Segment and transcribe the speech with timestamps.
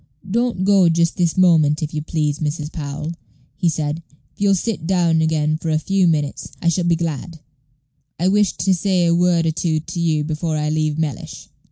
[0.27, 2.71] "Don't go just this moment, if you please, Mrs.
[2.71, 3.13] Powell,"
[3.55, 4.01] he said.
[4.33, 7.39] "If you'll sit down again for a few minutes, I shall be glad.
[8.19, 11.49] I wished to say a word or two to you before I leave Mellish."